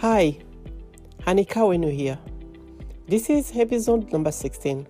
Hi, 0.00 0.38
Anika 1.26 1.66
Wenu 1.66 1.92
here. 1.92 2.16
This 3.08 3.28
is 3.28 3.50
episode 3.56 4.12
number 4.12 4.30
16. 4.30 4.86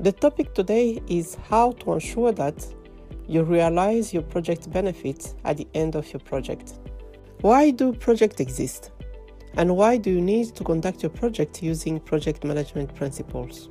The 0.00 0.10
topic 0.10 0.54
today 0.54 1.00
is 1.06 1.36
how 1.48 1.70
to 1.70 1.92
ensure 1.92 2.32
that 2.32 2.66
you 3.28 3.44
realize 3.44 4.12
your 4.12 4.24
project 4.24 4.72
benefits 4.72 5.36
at 5.44 5.58
the 5.58 5.68
end 5.74 5.94
of 5.94 6.12
your 6.12 6.18
project. 6.18 6.80
Why 7.42 7.70
do 7.70 7.92
projects 7.92 8.40
exist? 8.40 8.90
And 9.54 9.76
why 9.76 9.98
do 9.98 10.10
you 10.10 10.20
need 10.20 10.56
to 10.56 10.64
conduct 10.64 11.04
your 11.04 11.10
project 11.10 11.62
using 11.62 12.00
project 12.00 12.42
management 12.42 12.92
principles? 12.96 13.68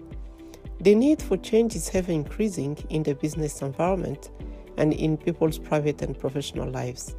The 0.79 0.95
need 0.95 1.21
for 1.21 1.36
change 1.36 1.75
is 1.75 1.91
ever 1.93 2.13
increasing 2.13 2.77
in 2.89 3.04
the 3.04 3.16
business 3.16 3.61
environment 3.61 4.32
and 4.77 4.93
in 4.93 5.18
people's 5.18 5.59
private 5.59 6.02
and 6.02 6.18
professional 6.18 6.70
lives. 6.71 7.18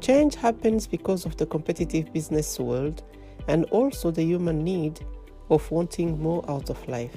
Change 0.00 0.36
happens 0.36 0.86
because 0.86 1.24
of 1.24 1.36
the 1.36 1.46
competitive 1.46 2.12
business 2.12 2.58
world 2.58 3.02
and 3.48 3.64
also 3.66 4.10
the 4.10 4.22
human 4.22 4.62
need 4.62 5.00
of 5.50 5.68
wanting 5.70 6.20
more 6.22 6.48
out 6.48 6.70
of 6.70 6.88
life. 6.88 7.16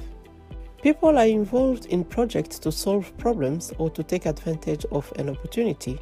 People 0.81 1.19
are 1.19 1.27
involved 1.27 1.85
in 1.87 2.03
projects 2.03 2.57
to 2.59 2.71
solve 2.71 3.15
problems 3.17 3.71
or 3.77 3.89
to 3.91 4.01
take 4.01 4.25
advantage 4.25 4.83
of 4.91 5.11
an 5.17 5.29
opportunity 5.29 5.99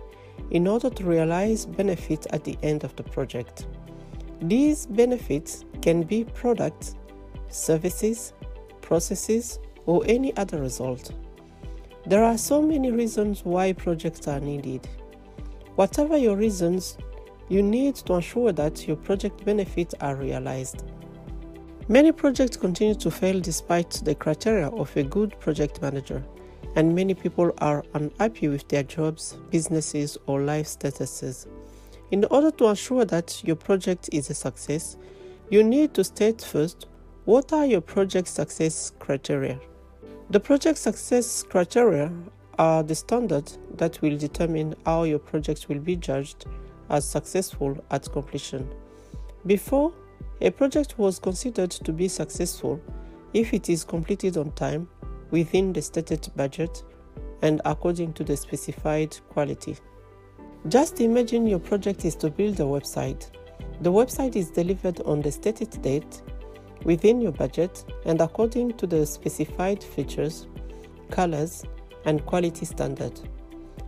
in 0.52 0.68
order 0.68 0.90
to 0.90 1.04
realize 1.04 1.66
benefits 1.66 2.28
at 2.32 2.46
the 2.46 2.58
end 2.64 2.86
of 2.86 2.96
the 2.96 3.04
project. 3.04 3.68
These 4.42 4.86
benefits 4.86 5.66
can 5.82 6.04
be 6.04 6.24
products, 6.24 6.96
services, 7.50 8.34
processes, 8.82 9.60
or 9.86 10.04
any 10.06 10.36
other 10.38 10.62
result. 10.62 11.12
There 12.06 12.24
are 12.24 12.38
so 12.38 12.62
many 12.62 12.92
reasons 12.92 13.44
why 13.44 13.74
projects 13.74 14.30
are 14.30 14.40
needed. 14.40 14.88
Whatever 15.76 16.18
your 16.18 16.36
reasons, 16.36 16.98
you 17.48 17.64
need 17.64 17.96
to 17.96 18.14
ensure 18.14 18.52
that 18.52 18.88
your 18.88 18.98
project 18.98 19.44
benefits 19.46 19.96
are 20.02 20.16
realized. 20.16 20.84
Many 21.88 22.12
projects 22.12 22.56
continue 22.56 22.96
to 22.96 23.10
fail 23.10 23.40
despite 23.40 23.90
the 24.04 24.14
criteria 24.14 24.68
of 24.68 24.96
a 24.96 25.04
good 25.04 25.40
project 25.40 25.82
manager, 25.82 26.24
and 26.76 26.94
many 26.94 27.16
people 27.16 27.52
are 27.58 27.84
unhappy 27.96 28.48
with 28.48 28.68
their 28.68 28.84
jobs, 28.84 29.38
businesses, 29.50 30.18
or 30.28 30.42
life 30.42 30.68
statuses. 30.68 31.48
In 32.12 32.26
order 32.26 32.52
to 32.52 32.68
ensure 32.68 33.06
that 33.06 33.42
your 33.44 33.56
project 33.56 34.10
is 34.12 34.30
a 34.30 34.36
success, 34.36 34.98
you 35.50 35.64
need 35.64 35.94
to 35.96 36.04
state 36.04 36.42
first 36.42 36.88
what 37.26 37.54
are 37.54 37.66
your 37.66 37.82
project 37.82 38.28
success 38.28 38.92
criteria. 39.00 39.60
The 40.30 40.40
project 40.40 40.78
success 40.78 41.44
criteria 41.44 42.12
are 42.60 42.84
the 42.84 42.94
standard 42.94 43.52
that 43.78 44.00
will 44.02 44.18
determine 44.18 44.76
how 44.86 45.04
your 45.04 45.18
project 45.18 45.70
will 45.70 45.80
be 45.80 45.96
judged 45.96 46.46
as 46.90 47.10
successful 47.10 47.78
at 47.90 48.12
completion. 48.12 48.70
Before, 49.46 49.94
a 50.42 50.52
project 50.52 51.00
was 51.00 51.20
considered 51.20 51.72
to 51.72 51.94
be 51.94 52.10
successful 52.10 52.80
if 53.34 53.54
it 53.54 53.70
is 53.70 53.86
completed 53.86 54.36
on 54.38 54.52
time, 54.52 54.90
within 55.32 55.72
the 55.72 55.82
stated 55.82 56.30
budget, 56.36 56.84
and 57.42 57.62
according 57.64 58.12
to 58.14 58.24
the 58.24 58.36
specified 58.36 59.18
quality. 59.30 59.78
Just 60.68 61.00
imagine 61.00 61.48
your 61.48 61.60
project 61.60 62.04
is 62.04 62.16
to 62.18 62.30
build 62.30 62.60
a 62.60 62.64
website. 62.64 63.30
The 63.82 63.92
website 63.92 64.36
is 64.36 64.52
delivered 64.52 65.00
on 65.02 65.22
the 65.22 65.32
stated 65.32 65.82
date, 65.82 66.22
within 66.84 67.22
your 67.22 67.32
budget, 67.32 67.86
and 68.06 68.20
according 68.20 68.74
to 68.78 68.88
the 68.88 69.06
specified 69.06 69.82
features, 69.82 70.48
colors, 71.12 71.64
and 72.06 72.26
quality 72.26 72.66
standard. 72.66 73.20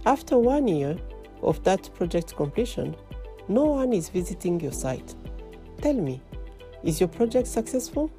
After 0.05 0.37
one 0.37 0.67
year 0.67 0.97
of 1.41 1.63
that 1.63 1.93
project 1.93 2.35
completion, 2.35 2.95
no 3.47 3.65
one 3.65 3.93
is 3.93 4.09
visiting 4.09 4.59
your 4.59 4.71
site. 4.71 5.15
Tell 5.81 5.93
me, 5.93 6.21
is 6.83 6.99
your 6.99 7.09
project 7.09 7.47
successful? 7.47 8.11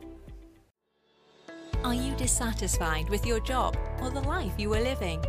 Are 1.85 1.95
you 1.95 2.15
dissatisfied 2.15 3.09
with 3.09 3.27
your 3.27 3.41
job 3.41 3.77
or 4.01 4.11
the 4.11 4.21
life 4.21 4.53
you 4.57 4.73
are 4.75 4.81
living? 4.81 5.23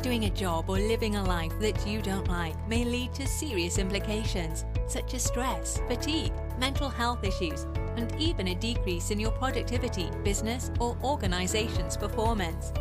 Doing 0.00 0.24
a 0.24 0.30
job 0.30 0.68
or 0.68 0.78
living 0.78 1.16
a 1.16 1.24
life 1.24 1.52
that 1.60 1.86
you 1.86 2.00
don't 2.02 2.28
like 2.28 2.56
may 2.68 2.84
lead 2.84 3.14
to 3.14 3.26
serious 3.26 3.78
implications 3.78 4.64
such 4.86 5.14
as 5.14 5.24
stress, 5.24 5.80
fatigue, 5.88 6.32
mental 6.58 6.88
health 6.88 7.24
issues, 7.24 7.66
and 7.96 8.14
even 8.18 8.48
a 8.48 8.54
decrease 8.54 9.10
in 9.10 9.20
your 9.20 9.30
productivity, 9.32 10.10
business, 10.22 10.70
or 10.78 10.96
organization's 11.02 11.96
performance. 11.96 12.72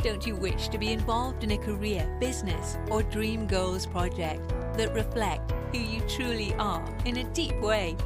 Don't 0.00 0.24
you 0.24 0.36
wish 0.36 0.68
to 0.68 0.78
be 0.78 0.92
involved 0.92 1.42
in 1.42 1.50
a 1.50 1.58
career, 1.58 2.08
business, 2.20 2.78
or 2.88 3.02
dream 3.02 3.48
goals 3.48 3.84
project 3.84 4.48
that 4.76 4.94
reflect 4.94 5.52
who 5.72 5.78
you 5.78 6.00
truly 6.02 6.54
are 6.54 6.84
in 7.04 7.16
a 7.16 7.24
deep 7.32 7.60
way? 7.60 7.96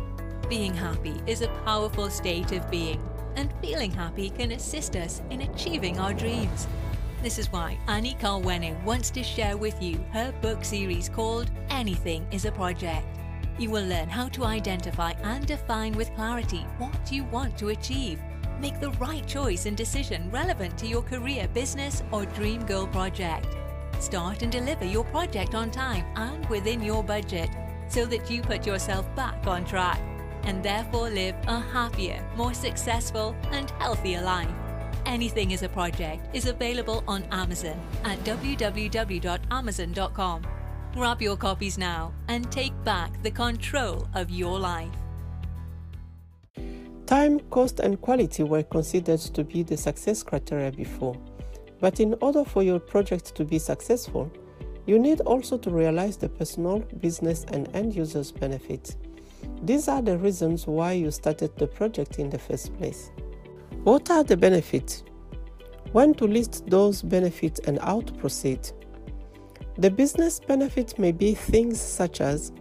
Being 0.49 0.73
happy 0.73 1.21
is 1.27 1.43
a 1.43 1.49
powerful 1.67 2.09
state 2.09 2.51
of 2.53 2.71
being, 2.71 3.07
and 3.37 3.53
feeling 3.61 3.91
happy 3.91 4.31
can 4.31 4.53
assist 4.53 4.97
us 4.97 5.21
in 5.29 5.43
achieving 5.43 5.99
our 5.99 6.15
dreams. 6.15 6.67
This 7.23 7.39
is 7.39 7.53
why 7.53 7.79
Annie 7.89 8.17
Kalwene 8.19 8.83
wants 8.85 9.11
to 9.11 9.23
share 9.23 9.59
with 9.59 9.81
you 9.83 10.03
her 10.13 10.33
book 10.41 10.65
series 10.65 11.11
called 11.11 11.51
Anything 11.69 12.27
is 12.33 12.47
a 12.47 12.53
Project. 12.53 13.07
You 13.59 13.71
will 13.71 13.85
learn 13.85 14.09
how 14.09 14.29
to 14.29 14.45
identify 14.45 15.13
and 15.23 15.47
define 15.47 15.93
with 15.93 16.15
clarity 16.15 16.65
what 16.79 17.13
you 17.13 17.25
want 17.25 17.59
to 17.59 17.69
achieve. 17.69 18.19
Make 18.61 18.81
the 18.81 18.91
right 18.93 19.27
choice 19.27 19.67
and 19.67 19.77
decision 19.77 20.31
relevant 20.31 20.79
to 20.79 20.87
your 20.87 21.03
career, 21.03 21.49
business, 21.49 22.03
or 22.13 22.25
dream 22.27 22.65
girl 22.65 22.87
project. 22.87 23.57
Start 24.01 24.43
and 24.43 24.51
deliver 24.51 24.85
your 24.85 25.05
project 25.05 25.55
on 25.55 25.71
time 25.71 26.05
and 26.17 26.45
within 26.49 26.83
your 26.83 27.05
budget 27.05 27.51
so 27.89 28.05
that 28.07 28.31
you 28.31 28.43
put 28.43 28.67
yourself 28.67 29.13
back 29.15 29.47
on 29.47 29.65
track 29.65 30.01
and 30.45 30.63
therefore 30.63 31.11
live 31.11 31.35
a 31.47 31.61
happier, 31.61 32.25
more 32.37 32.55
successful, 32.55 33.35
and 33.53 33.71
healthier 33.73 34.23
life. 34.23 34.49
Anything 35.07 35.51
is 35.51 35.63
a 35.63 35.69
Project 35.69 36.35
is 36.35 36.47
available 36.47 37.05
on 37.09 37.25
Amazon 37.31 37.81
at 38.05 38.19
www.amazon.com. 38.21 40.43
Grab 40.93 41.23
your 41.23 41.37
copies 41.37 41.79
now 41.79 42.13
and 42.29 42.53
take 42.53 42.85
back 42.85 43.23
the 43.23 43.31
control 43.31 44.07
of 44.15 44.31
your 44.31 44.59
life. 44.59 44.91
Time, 47.13 47.41
cost, 47.51 47.79
and 47.81 48.01
quality 48.01 48.43
were 48.43 48.63
considered 48.63 49.21
to 49.21 49.45
be 49.45 49.63
the 49.63 49.77
success 49.77 50.23
criteria 50.23 50.73
before. 50.73 51.15
But 51.79 52.01
in 52.01 52.15
order 52.23 52.43
for 52.43 52.63
your 52.63 52.81
project 52.81 53.35
to 53.35 53.45
be 53.45 53.59
successful, 53.59 54.33
you 54.87 54.99
need 54.99 55.21
also 55.21 55.59
to 55.59 55.69
realize 55.69 56.17
the 56.17 56.31
personal, 56.31 56.79
business, 57.01 57.45
and 57.53 57.69
end 57.77 57.95
users' 57.95 58.33
benefits. 58.33 58.97
These 59.63 59.89
are 59.89 60.01
the 60.01 60.17
reasons 60.17 60.67
why 60.67 60.93
you 60.93 61.11
started 61.11 61.55
the 61.59 61.67
project 61.67 62.19
in 62.19 62.31
the 62.31 62.39
first 62.39 62.75
place. 62.79 63.11
What 63.85 64.11
are 64.11 64.25
the 64.25 64.39
benefits? 64.39 65.05
When 65.93 66.15
to 66.15 66.25
list 66.25 66.65
those 66.71 67.03
benefits 67.03 67.61
and 67.67 67.79
how 67.79 68.01
to 68.01 68.13
proceed. 68.15 68.71
The 69.77 69.91
business 69.91 70.41
benefit 70.41 70.99
may 70.99 71.13
be 71.13 71.35
things 71.35 71.79
such 71.79 72.23
as 72.23 72.53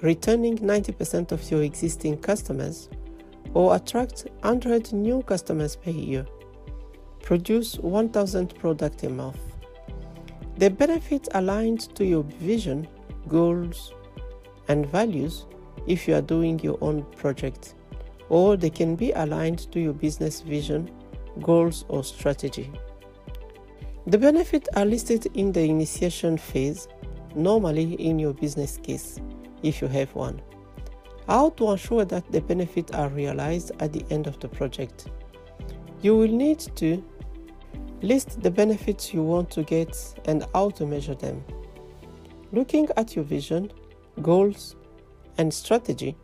returning 0.00 0.56
90% 0.56 1.32
of 1.32 1.50
your 1.50 1.62
existing 1.62 2.16
customers 2.22 2.88
or 3.54 3.74
attract 3.76 4.26
100 4.40 4.92
new 4.92 5.22
customers 5.22 5.76
per 5.76 5.90
year. 5.90 6.26
Produce 7.22 7.76
1000 7.76 8.54
products 8.56 9.02
a 9.04 9.10
month. 9.10 9.38
The 10.56 10.70
benefits 10.70 11.28
aligned 11.34 11.94
to 11.96 12.04
your 12.04 12.22
vision, 12.22 12.86
goals, 13.28 13.94
and 14.68 14.86
values 14.86 15.46
if 15.86 16.06
you 16.06 16.14
are 16.14 16.22
doing 16.22 16.58
your 16.60 16.78
own 16.80 17.02
project, 17.16 17.74
or 18.28 18.56
they 18.56 18.70
can 18.70 18.94
be 18.96 19.12
aligned 19.12 19.70
to 19.72 19.80
your 19.80 19.92
business 19.92 20.40
vision, 20.40 20.90
goals, 21.42 21.84
or 21.88 22.04
strategy. 22.04 22.70
The 24.06 24.18
benefits 24.18 24.68
are 24.76 24.84
listed 24.84 25.26
in 25.34 25.52
the 25.52 25.62
initiation 25.62 26.36
phase, 26.36 26.88
normally 27.34 27.94
in 27.94 28.18
your 28.18 28.34
business 28.34 28.78
case, 28.82 29.18
if 29.62 29.80
you 29.80 29.88
have 29.88 30.14
one. 30.14 30.40
How 31.30 31.50
to 31.50 31.70
ensure 31.70 32.04
that 32.06 32.32
the 32.32 32.40
benefits 32.40 32.90
are 32.90 33.08
realized 33.08 33.70
at 33.78 33.92
the 33.92 34.04
end 34.10 34.26
of 34.26 34.40
the 34.40 34.48
project. 34.48 35.06
You 36.02 36.16
will 36.16 36.26
need 36.26 36.58
to 36.74 37.04
list 38.02 38.42
the 38.42 38.50
benefits 38.50 39.14
you 39.14 39.22
want 39.22 39.48
to 39.52 39.62
get 39.62 39.96
and 40.24 40.44
how 40.52 40.70
to 40.70 40.84
measure 40.84 41.14
them. 41.14 41.44
Looking 42.50 42.88
at 42.96 43.14
your 43.14 43.24
vision, 43.24 43.70
goals, 44.20 44.74
and 45.38 45.54
strategy, 45.54 46.16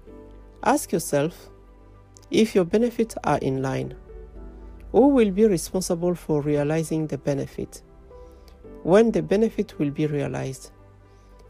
ask 0.65 0.91
yourself 0.91 1.51
if 2.33 2.57
your 2.57 2.65
benefits 2.65 3.15
are 3.23 3.39
in 3.39 3.63
line. 3.63 3.95
Who 4.91 5.07
will 5.07 5.31
be 5.31 5.47
responsible 5.47 6.17
for 6.17 6.43
realizing 6.43 7.07
the 7.07 7.19
benefit? 7.19 7.81
When 8.83 9.13
the 9.13 9.23
benefit 9.23 9.79
will 9.79 9.91
be 9.93 10.09
realized? 10.09 10.73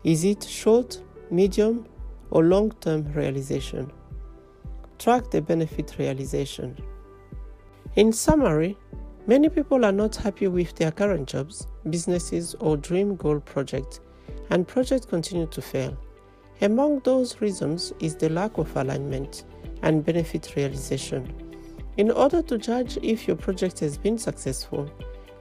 Is 0.05 0.25
it 0.25 0.44
short, 0.44 1.00
medium, 1.31 1.87
or 2.31 2.44
long 2.44 2.73
term 2.81 3.05
realization? 3.12 3.90
Track 4.99 5.31
the 5.31 5.43
benefit 5.43 5.96
realization. 5.99 6.76
In 7.96 8.12
summary, 8.12 8.76
many 9.26 9.49
people 9.49 9.84
are 9.84 9.93
not 9.93 10.17
happy 10.17 10.49
with 10.49 10.75
their 10.76 10.90
current 10.90 11.28
jobs, 11.28 11.67
businesses, 11.90 12.55
or 12.61 12.76
dream 12.76 13.17
goal 13.17 13.40
projects, 13.40 14.00
and 14.50 14.67
projects 14.67 15.06
continue 15.06 15.46
to 15.46 15.62
fail. 15.62 15.96
Among 16.62 17.00
those 17.00 17.40
reasons 17.40 17.93
is 18.00 18.17
the 18.17 18.31
lack 18.31 18.56
of 18.58 18.75
alignment 18.76 19.44
and 19.82 20.05
benefit 20.05 20.55
realization. 20.56 21.32
In 21.99 22.11
order 22.11 22.43
to 22.43 22.58
judge 22.58 22.99
if 23.02 23.26
your 23.26 23.37
project 23.37 23.81
has 23.81 23.96
been 23.96 24.19
successful, 24.19 24.90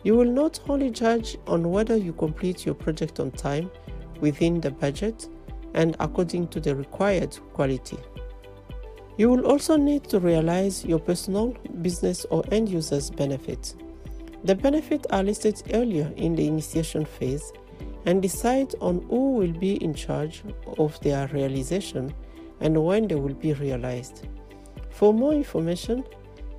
you 0.04 0.16
will 0.16 0.32
not 0.32 0.60
only 0.70 0.90
judge 0.90 1.38
on 1.48 1.72
whether 1.72 1.98
you 1.98 2.14
complete 2.14 2.66
your 2.66 2.76
project 2.76 3.20
on 3.20 3.32
time, 3.32 3.72
within 4.22 4.62
the 4.62 4.72
budget, 4.72 5.28
and 5.76 5.96
according 6.00 6.48
to 6.48 6.60
the 6.60 6.76
required 6.76 7.38
quality. 7.54 8.00
You 9.18 9.30
will 9.30 9.46
also 9.46 9.78
need 9.78 10.06
to 10.06 10.20
realize 10.20 10.84
your 10.84 11.00
personal, 11.00 11.56
business, 11.82 12.26
or 12.32 12.44
end 12.52 12.70
users' 12.70 13.10
benefits. 13.10 13.76
The 14.44 14.56
benefits 14.56 15.06
are 15.12 15.24
listed 15.24 15.62
earlier 15.74 16.12
in 16.18 16.36
the 16.36 16.48
initiation 16.48 17.06
phase 17.06 17.54
and 18.06 18.22
decide 18.22 18.76
on 18.82 19.06
who 19.10 19.34
will 19.34 19.54
be 19.54 19.76
in 19.84 19.94
charge 19.94 20.44
of 20.78 21.00
their 21.02 21.28
realization 21.28 22.14
and 22.62 22.84
when 22.84 23.08
they 23.08 23.16
will 23.16 23.34
be 23.34 23.54
realized. 23.54 24.28
For 24.92 25.14
more 25.14 25.34
information, 25.34 26.04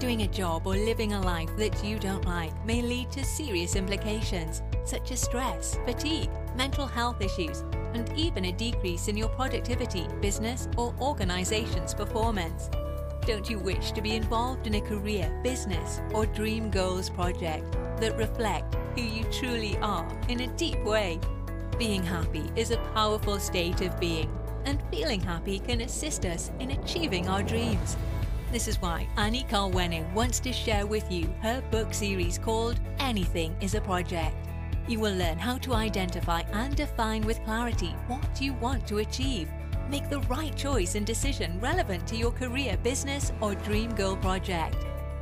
Doing 0.00 0.22
a 0.22 0.26
job 0.26 0.66
or 0.66 0.76
living 0.76 1.12
a 1.12 1.20
life 1.20 1.54
that 1.58 1.84
you 1.84 1.98
don't 1.98 2.24
like 2.24 2.54
may 2.64 2.80
lead 2.80 3.10
to 3.12 3.22
serious 3.22 3.76
implications 3.76 4.62
such 4.86 5.12
as 5.12 5.20
stress, 5.20 5.78
fatigue, 5.84 6.30
mental 6.56 6.86
health 6.86 7.20
issues, 7.20 7.64
and 7.92 8.10
even 8.16 8.46
a 8.46 8.52
decrease 8.52 9.08
in 9.08 9.16
your 9.18 9.28
productivity, 9.28 10.06
business, 10.22 10.70
or 10.78 10.94
organization's 11.02 11.92
performance. 11.92 12.70
Don't 13.26 13.50
you 13.50 13.58
wish 13.58 13.92
to 13.92 14.00
be 14.00 14.16
involved 14.16 14.66
in 14.66 14.76
a 14.76 14.80
career, 14.80 15.38
business, 15.44 16.00
or 16.14 16.24
dream 16.24 16.70
goals 16.70 17.10
project 17.10 17.70
that 18.00 18.16
reflect 18.16 18.74
who 18.94 19.02
you 19.02 19.24
truly 19.24 19.76
are 19.82 20.08
in 20.30 20.40
a 20.40 20.56
deep 20.56 20.82
way? 20.82 21.20
Being 21.78 22.02
happy 22.02 22.50
is 22.56 22.70
a 22.70 22.78
powerful 22.94 23.38
state 23.38 23.82
of 23.82 24.00
being, 24.00 24.30
and 24.64 24.82
feeling 24.90 25.20
happy 25.20 25.58
can 25.58 25.80
assist 25.82 26.24
us 26.24 26.50
in 26.58 26.72
achieving 26.72 27.28
our 27.28 27.42
dreams. 27.42 27.96
This 28.50 28.68
is 28.68 28.80
why 28.80 29.08
Annie 29.16 29.46
Carwenning 29.50 30.12
wants 30.12 30.40
to 30.40 30.52
share 30.52 30.86
with 30.86 31.10
you 31.10 31.32
her 31.42 31.60
book 31.70 31.92
series 31.92 32.38
called 32.38 32.78
Anything 32.98 33.56
is 33.60 33.74
a 33.74 33.80
Project. 33.80 34.36
You 34.86 35.00
will 35.00 35.14
learn 35.14 35.38
how 35.38 35.58
to 35.58 35.74
identify 35.74 36.42
and 36.52 36.76
define 36.76 37.22
with 37.22 37.42
clarity 37.44 37.94
what 38.06 38.40
you 38.40 38.52
want 38.54 38.86
to 38.88 38.98
achieve. 38.98 39.48
Make 39.90 40.08
the 40.08 40.20
right 40.20 40.54
choice 40.56 40.94
and 40.94 41.06
decision 41.06 41.58
relevant 41.60 42.06
to 42.08 42.16
your 42.16 42.30
career, 42.30 42.76
business, 42.82 43.32
or 43.40 43.54
dream 43.54 43.94
goal 43.94 44.16
project. 44.16 44.76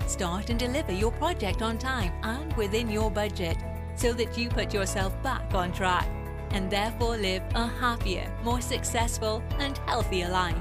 Start 0.06 0.50
and 0.50 0.58
deliver 0.58 0.92
your 0.92 1.12
project 1.12 1.62
on 1.62 1.78
time 1.78 2.12
and 2.22 2.52
within 2.56 2.90
your 2.90 3.10
budget 3.10 3.56
so 3.94 4.12
that 4.12 4.36
you 4.36 4.48
put 4.48 4.74
yourself 4.74 5.20
back 5.22 5.54
on 5.54 5.72
track 5.72 6.08
and 6.52 6.70
therefore 6.70 7.16
live 7.16 7.42
a 7.54 7.66
happier, 7.66 8.30
more 8.44 8.60
successful, 8.60 9.42
and 9.58 9.78
healthier 9.86 10.28
life. 10.28 10.60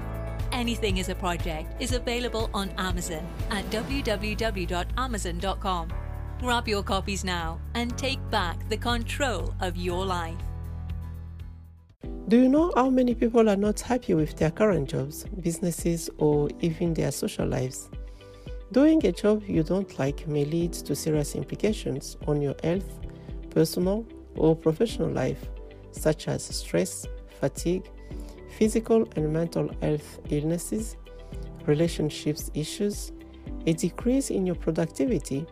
Anything 0.52 0.98
is 0.98 1.10
a 1.10 1.16
Project 1.16 1.82
is 1.82 1.94
available 1.94 2.50
on 2.54 2.70
Amazon 2.78 3.28
at 3.50 3.66
www.amazon.com. 3.66 5.94
Grab 6.40 6.68
your 6.68 6.84
copies 6.84 7.24
now 7.24 7.60
and 7.76 7.98
take 7.98 8.20
back 8.30 8.68
the 8.70 8.78
control 8.78 9.54
of 9.62 9.78
your 9.78 10.06
life. 10.06 10.36
Do 12.28 12.38
you 12.38 12.50
know 12.50 12.72
how 12.76 12.90
many 12.90 13.14
people 13.14 13.50
are 13.50 13.58
not 13.58 13.80
happy 13.80 14.14
with 14.14 14.38
their 14.38 14.52
current 14.52 14.90
jobs, 14.90 15.26
businesses, 15.42 16.10
or 16.18 16.50
even 16.62 16.94
their 16.94 17.12
social 17.12 17.46
lives? 17.46 17.90
Doing 18.72 19.06
a 19.06 19.12
job 19.12 19.44
you 19.48 19.64
don't 19.64 20.00
like 20.00 20.28
may 20.28 20.46
lead 20.46 20.74
to 20.74 20.96
serious 20.96 21.36
implications 21.36 22.18
on 22.28 22.42
your 22.42 22.56
health, 22.64 23.00
personal, 23.50 24.06
or 24.36 24.56
professional 24.56 25.10
life, 25.10 25.50
such 25.92 26.28
as 26.28 26.44
stress, 26.44 27.06
fatigue, 27.40 27.90
physical 28.58 29.08
and 29.16 29.32
mental 29.32 29.70
health 29.82 30.20
illnesses, 30.30 30.98
relationships 31.66 32.52
issues, 32.54 33.12
a 33.66 33.74
decrease 33.74 34.30
in 34.30 34.46
your 34.46 34.56
productivity, 34.56 35.46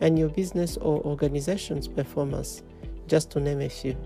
and 0.00 0.18
your 0.18 0.28
business 0.28 0.76
or 0.76 1.00
organization's 1.02 1.86
performance, 1.86 2.62
just 3.06 3.30
to 3.30 3.40
name 3.40 3.60
a 3.60 3.68
few. 3.68 3.96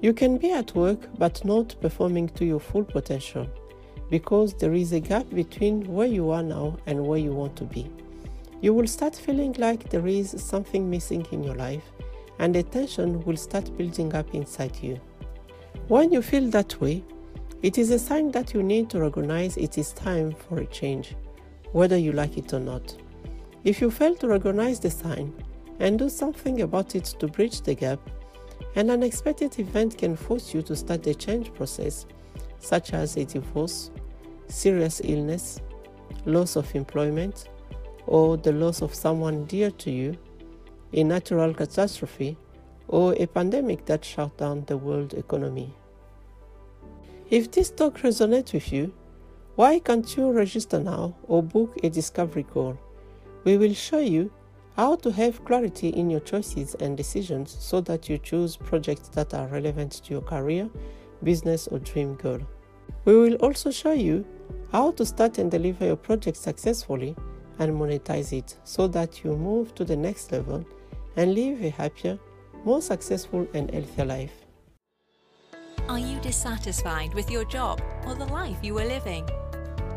You 0.00 0.12
can 0.12 0.36
be 0.38 0.50
at 0.50 0.74
work 0.74 1.08
but 1.18 1.44
not 1.44 1.76
performing 1.80 2.28
to 2.30 2.44
your 2.44 2.58
full 2.58 2.84
potential 2.84 3.46
because 4.10 4.52
there 4.54 4.74
is 4.74 4.92
a 4.92 5.00
gap 5.00 5.28
between 5.30 5.86
where 5.86 6.06
you 6.06 6.30
are 6.30 6.42
now 6.42 6.76
and 6.86 7.06
where 7.06 7.18
you 7.18 7.32
want 7.32 7.56
to 7.56 7.64
be. 7.64 7.90
You 8.60 8.74
will 8.74 8.86
start 8.86 9.14
feeling 9.14 9.54
like 9.58 9.90
there 9.90 10.06
is 10.06 10.34
something 10.38 10.90
missing 10.90 11.26
in 11.32 11.42
your 11.42 11.54
life 11.54 11.84
and 12.42 12.56
the 12.56 12.62
tension 12.64 13.22
will 13.24 13.36
start 13.36 13.74
building 13.78 14.12
up 14.14 14.34
inside 14.34 14.76
you. 14.82 15.00
When 15.86 16.10
you 16.12 16.20
feel 16.20 16.50
that 16.50 16.78
way, 16.80 17.04
it 17.62 17.78
is 17.78 17.92
a 17.92 18.00
sign 18.00 18.32
that 18.32 18.52
you 18.52 18.64
need 18.64 18.90
to 18.90 18.98
recognize 18.98 19.56
it 19.56 19.78
is 19.78 19.92
time 19.92 20.32
for 20.32 20.58
a 20.58 20.66
change, 20.66 21.14
whether 21.70 21.96
you 21.96 22.10
like 22.10 22.36
it 22.36 22.52
or 22.52 22.58
not. 22.58 22.96
If 23.62 23.80
you 23.80 23.92
fail 23.92 24.16
to 24.16 24.26
recognize 24.26 24.80
the 24.80 24.90
sign 24.90 25.32
and 25.78 26.00
do 26.00 26.08
something 26.08 26.62
about 26.62 26.96
it 26.96 27.04
to 27.20 27.28
bridge 27.28 27.60
the 27.60 27.76
gap, 27.76 28.00
an 28.74 28.90
unexpected 28.90 29.56
event 29.60 29.96
can 29.96 30.16
force 30.16 30.52
you 30.52 30.62
to 30.62 30.74
start 30.74 31.04
the 31.04 31.14
change 31.14 31.54
process, 31.54 32.06
such 32.58 32.92
as 32.92 33.16
a 33.16 33.24
divorce, 33.24 33.92
serious 34.48 35.00
illness, 35.04 35.60
loss 36.26 36.56
of 36.56 36.74
employment, 36.74 37.50
or 38.08 38.36
the 38.36 38.52
loss 38.52 38.82
of 38.82 38.92
someone 38.92 39.44
dear 39.44 39.70
to 39.70 39.92
you, 39.92 40.18
a 40.92 41.04
natural 41.04 41.54
catastrophe, 41.54 42.36
or 42.88 43.14
a 43.14 43.26
pandemic 43.26 43.86
that 43.86 44.04
shut 44.04 44.36
down 44.36 44.64
the 44.66 44.76
world 44.76 45.14
economy. 45.14 45.74
If 47.30 47.50
this 47.50 47.70
talk 47.70 47.98
resonates 47.98 48.52
with 48.52 48.72
you, 48.72 48.92
why 49.54 49.78
can't 49.78 50.16
you 50.16 50.30
register 50.30 50.78
now 50.78 51.14
or 51.24 51.42
book 51.42 51.78
a 51.82 51.88
discovery 51.88 52.42
call? 52.42 52.78
We 53.44 53.56
will 53.56 53.74
show 53.74 54.00
you 54.00 54.30
how 54.76 54.96
to 54.96 55.10
have 55.12 55.44
clarity 55.44 55.88
in 55.88 56.10
your 56.10 56.20
choices 56.20 56.74
and 56.76 56.96
decisions 56.96 57.56
so 57.58 57.80
that 57.82 58.08
you 58.08 58.18
choose 58.18 58.56
projects 58.56 59.08
that 59.10 59.34
are 59.34 59.46
relevant 59.48 59.92
to 60.04 60.12
your 60.12 60.22
career, 60.22 60.70
business, 61.22 61.66
or 61.68 61.78
dream 61.78 62.16
goal. 62.16 62.40
We 63.04 63.14
will 63.14 63.34
also 63.36 63.70
show 63.70 63.92
you 63.92 64.24
how 64.70 64.92
to 64.92 65.04
start 65.04 65.38
and 65.38 65.50
deliver 65.50 65.86
your 65.86 65.96
project 65.96 66.36
successfully 66.36 67.16
and 67.58 67.72
monetize 67.72 68.32
it 68.32 68.56
so 68.64 68.88
that 68.88 69.22
you 69.22 69.36
move 69.36 69.74
to 69.74 69.84
the 69.84 69.96
next 69.96 70.32
level 70.32 70.64
and 71.16 71.34
live 71.34 71.62
a 71.62 71.70
happier, 71.70 72.18
more 72.64 72.82
successful, 72.82 73.46
and 73.54 73.70
healthier 73.70 74.04
life. 74.04 74.32
Are 75.88 75.98
you 75.98 76.20
dissatisfied 76.20 77.12
with 77.12 77.30
your 77.30 77.44
job 77.44 77.82
or 78.06 78.14
the 78.14 78.26
life 78.26 78.58
you 78.62 78.78
are 78.78 78.84
living? 78.84 79.28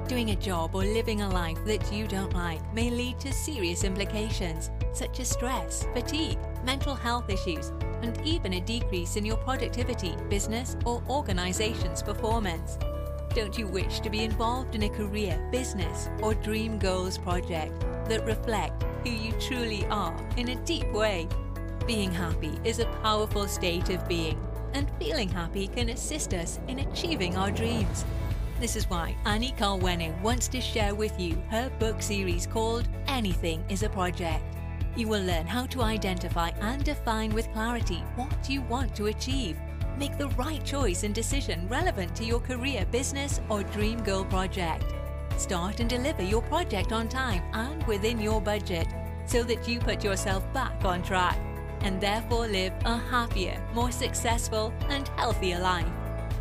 Doing 0.08 0.32
a 0.32 0.36
job 0.36 0.76
or 0.76 0.84
living 0.84 1.22
a 1.22 1.30
life 1.30 1.58
that 1.66 1.92
you 1.92 2.08
don't 2.08 2.34
like 2.34 2.62
may 2.74 2.90
lead 2.90 3.20
to 3.22 3.34
serious 3.34 3.84
implications 3.84 4.70
such 4.94 5.20
as 5.20 5.30
stress, 5.30 5.88
fatigue, 5.94 6.38
mental 6.64 6.96
health 6.96 7.30
issues, 7.30 7.72
and 8.02 8.20
even 8.26 8.54
a 8.54 8.62
decrease 8.62 9.16
in 9.16 9.26
your 9.26 9.38
productivity, 9.38 10.16
business, 10.30 10.78
or 10.86 11.04
organization's 11.10 12.04
performance. 12.04 12.78
Don't 13.34 13.58
you 13.58 13.68
wish 13.68 14.00
to 14.00 14.10
be 14.10 14.24
involved 14.24 14.76
in 14.76 14.84
a 14.84 14.90
career, 14.90 15.38
business, 15.52 16.10
or 16.22 16.34
dream 16.36 16.80
goals 16.80 17.18
project 17.18 17.80
that 18.08 18.26
reflect 18.26 18.85
who 19.06 19.12
you 19.12 19.32
truly 19.34 19.86
are 19.86 20.16
in 20.36 20.50
a 20.50 20.66
deep 20.66 20.92
way? 20.92 21.28
Being 21.86 22.12
happy 22.12 22.58
is 22.64 22.80
a 22.80 22.88
powerful 23.04 23.48
state 23.48 23.92
of 23.92 24.08
being 24.08 24.40
and 24.74 24.90
feeling 25.00 25.30
happy 25.30 25.68
can 25.68 25.90
assist 25.90 26.34
us 26.34 26.60
in 26.68 26.80
achieving 26.80 27.38
our 27.38 27.52
dreams. 27.52 28.04
This 28.60 28.76
is 28.76 28.90
why 28.90 29.16
Annie 29.26 29.54
Carwenning 29.58 30.20
wants 30.22 30.48
to 30.50 30.60
share 30.60 30.96
with 30.96 31.20
you 31.20 31.42
her 31.50 31.70
book 31.78 32.02
series 32.02 32.48
called 32.48 32.88
Anything 33.08 33.64
is 33.70 33.84
a 33.84 33.90
Project. 33.90 34.44
You 34.96 35.08
will 35.08 35.24
learn 35.24 35.46
how 35.46 35.68
to 35.68 35.84
identify 35.84 36.50
and 36.62 36.84
define 36.84 37.34
with 37.34 37.52
clarity 37.54 38.04
what 38.16 38.50
you 38.50 38.62
want 38.64 38.96
to 38.96 39.08
achieve. 39.08 39.58
Make 40.00 40.18
the 40.18 40.30
right 40.30 40.64
choice 40.66 41.04
and 41.04 41.14
decision 41.14 41.68
relevant 41.68 42.16
to 42.16 42.26
your 42.26 42.40
career, 42.40 42.86
business, 42.92 43.40
or 43.50 43.62
dream 43.64 44.02
goal 44.04 44.26
project. 44.26 44.84
Start 45.38 45.80
and 45.80 45.90
deliver 45.90 46.24
your 46.24 46.42
project 46.44 46.92
on 46.92 47.08
time 47.08 47.42
and 47.54 47.86
within 47.88 48.20
your 48.20 48.42
budget 48.42 48.88
so 49.26 49.44
that 49.44 49.68
you 49.68 49.80
put 49.80 50.04
yourself 50.04 50.44
back 50.54 50.84
on 50.86 51.02
track 51.04 51.38
and 51.82 52.00
therefore 52.02 52.48
live 52.48 52.74
a 52.86 52.98
happier, 52.98 53.62
more 53.74 53.92
successful, 53.92 54.74
and 54.90 55.08
healthier 55.10 55.60
life. 55.60 55.86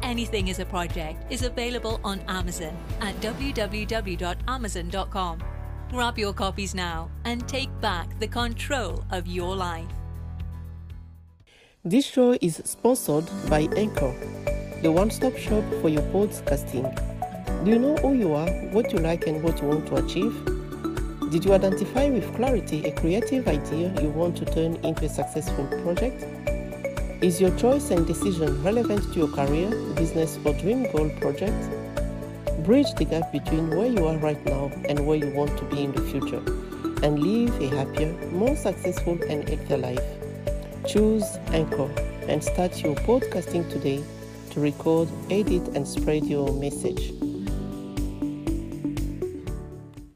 Anything 0.03 0.49
is 0.49 0.59
a 0.59 0.65
Project 0.67 1.33
is 1.33 1.43
available 1.43 2.01
on 2.05 2.21
Amazon 2.29 2.77
at 3.01 3.15
www.amazon.com. 3.21 5.43
Grab 5.91 6.19
your 6.19 6.33
copies 6.33 6.75
now 6.75 7.11
and 7.25 7.47
take 7.49 7.71
back 7.81 8.19
the 8.19 8.29
control 8.29 9.05
of 9.11 9.27
your 9.27 9.57
life. 9.57 9.89
This 11.85 12.07
show 12.07 12.37
is 12.41 12.63
sponsored 12.65 13.27
by 13.49 13.69
Anchor, 13.77 14.15
the 14.83 14.91
one 14.91 15.11
stop 15.11 15.37
shop 15.37 15.65
for 15.83 15.91
your 15.91 16.03
podcasting. 16.13 17.14
Do 17.65 17.71
you 17.71 17.79
know 17.79 17.97
who 17.97 18.13
you 18.13 18.35
are, 18.35 18.51
what 18.73 18.93
you 18.93 18.99
like, 18.99 19.27
and 19.27 19.43
what 19.43 19.63
you 19.63 19.69
want 19.69 19.87
to 19.87 19.97
achieve? 19.97 20.35
Did 21.31 21.47
you 21.47 21.55
identify 21.55 22.11
with 22.11 22.31
clarity 22.37 22.85
a 22.85 22.93
creative 22.93 23.49
idea 23.49 23.91
you 24.03 24.11
want 24.11 24.37
to 24.37 24.45
turn 24.45 24.77
into 24.85 25.07
a 25.07 25.09
successful 25.09 25.67
project? 25.83 26.27
Is 27.23 27.41
your 27.41 27.57
choice 27.57 27.91
and 27.91 28.07
decision 28.07 28.63
relevant 28.63 29.03
to 29.15 29.19
your 29.19 29.29
career, 29.29 29.71
business, 29.95 30.39
or 30.45 30.53
dream 30.53 30.93
goal 30.93 31.09
project? 31.23 31.57
Bridge 32.65 32.93
the 32.99 33.07
gap 33.07 33.33
between 33.33 33.71
where 33.71 33.87
you 33.87 34.05
are 34.09 34.19
right 34.19 34.45
now 34.45 34.71
and 34.87 35.07
where 35.07 35.17
you 35.17 35.31
want 35.31 35.57
to 35.57 35.65
be 35.65 35.85
in 35.85 35.93
the 35.93 36.03
future 36.03 36.43
and 37.03 37.19
live 37.23 37.59
a 37.63 37.75
happier, 37.75 38.13
more 38.31 38.57
successful, 38.57 39.19
and 39.31 39.49
healthier 39.49 39.79
life. 39.79 40.05
Choose 40.87 41.25
Anchor 41.47 41.91
and 42.29 42.45
start 42.45 42.83
your 42.83 42.95
podcasting 42.97 43.71
today 43.73 44.05
to 44.51 44.61
record, 44.61 45.09
edit, 45.31 45.67
and 45.69 45.89
spread 45.89 46.27
your 46.27 46.53
message. 46.53 47.15